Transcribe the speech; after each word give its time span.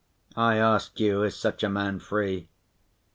I 0.35 0.57
ask 0.57 0.99
you 0.99 1.21
is 1.21 1.35
such 1.35 1.61
a 1.63 1.69
man 1.69 1.99
free? 1.99 2.49